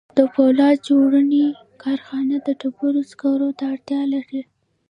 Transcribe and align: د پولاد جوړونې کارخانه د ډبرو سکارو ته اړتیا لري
د 0.17 0.19
پولاد 0.33 0.77
جوړونې 0.87 1.45
کارخانه 1.83 2.35
د 2.45 2.47
ډبرو 2.61 3.01
سکارو 3.11 3.49
ته 3.57 3.63
اړتیا 3.73 4.01
لري 4.13 4.41